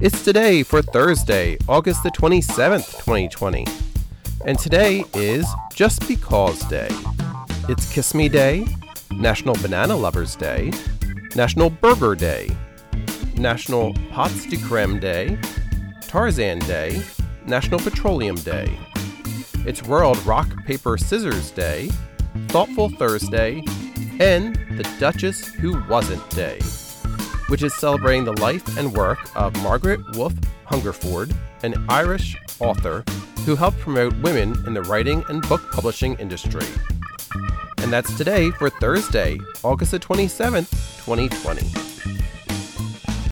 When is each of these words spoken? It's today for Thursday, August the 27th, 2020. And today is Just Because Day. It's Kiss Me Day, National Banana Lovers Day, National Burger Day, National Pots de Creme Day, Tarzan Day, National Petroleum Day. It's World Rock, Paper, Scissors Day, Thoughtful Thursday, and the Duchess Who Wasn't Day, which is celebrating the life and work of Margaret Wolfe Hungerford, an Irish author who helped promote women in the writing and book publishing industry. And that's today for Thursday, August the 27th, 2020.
It's 0.00 0.22
today 0.22 0.62
for 0.62 0.80
Thursday, 0.80 1.58
August 1.68 2.04
the 2.04 2.10
27th, 2.10 2.98
2020. 2.98 3.66
And 4.44 4.56
today 4.56 5.02
is 5.14 5.44
Just 5.74 6.06
Because 6.06 6.60
Day. 6.68 6.88
It's 7.68 7.92
Kiss 7.92 8.14
Me 8.14 8.28
Day, 8.28 8.64
National 9.10 9.56
Banana 9.56 9.96
Lovers 9.96 10.36
Day, 10.36 10.70
National 11.34 11.68
Burger 11.68 12.14
Day, 12.14 12.48
National 13.34 13.92
Pots 14.12 14.46
de 14.46 14.56
Creme 14.58 15.00
Day, 15.00 15.36
Tarzan 16.02 16.60
Day, 16.60 17.02
National 17.46 17.80
Petroleum 17.80 18.36
Day. 18.36 18.78
It's 19.66 19.82
World 19.82 20.24
Rock, 20.24 20.64
Paper, 20.64 20.96
Scissors 20.96 21.50
Day, 21.50 21.90
Thoughtful 22.46 22.90
Thursday, 22.90 23.64
and 24.20 24.54
the 24.76 24.88
Duchess 25.00 25.44
Who 25.44 25.82
Wasn't 25.88 26.30
Day, 26.30 26.60
which 27.48 27.62
is 27.62 27.74
celebrating 27.74 28.24
the 28.24 28.40
life 28.40 28.78
and 28.78 28.92
work 28.92 29.18
of 29.36 29.60
Margaret 29.62 30.00
Wolfe 30.16 30.38
Hungerford, 30.64 31.34
an 31.62 31.74
Irish 31.88 32.36
author 32.60 33.04
who 33.44 33.56
helped 33.56 33.78
promote 33.78 34.16
women 34.18 34.54
in 34.66 34.74
the 34.74 34.82
writing 34.82 35.24
and 35.28 35.46
book 35.48 35.62
publishing 35.72 36.14
industry. 36.14 36.66
And 37.78 37.92
that's 37.92 38.14
today 38.16 38.50
for 38.50 38.68
Thursday, 38.68 39.38
August 39.64 39.92
the 39.92 39.98
27th, 39.98 40.70
2020. 41.04 41.87